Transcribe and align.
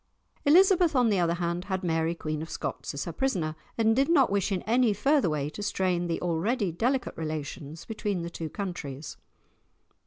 Elizabeth, 0.45 0.95
on 0.95 1.09
the 1.11 1.19
other 1.19 1.35
hand, 1.35 1.65
had 1.65 1.83
Mary 1.83 2.15
Queen 2.15 2.41
of 2.41 2.49
Scots 2.49 2.95
as 2.95 3.05
her 3.05 3.13
prisoner, 3.13 3.55
and 3.77 3.95
did 3.95 4.09
not 4.09 4.31
wish 4.31 4.51
in 4.51 4.63
any 4.63 4.93
further 4.93 5.29
way 5.29 5.47
to 5.51 5.61
strain 5.61 6.07
the 6.07 6.19
already 6.23 6.71
delicate 6.71 7.15
relations 7.15 7.85
between 7.85 8.23
the 8.23 8.31
two 8.31 8.49
countries. 8.49 9.17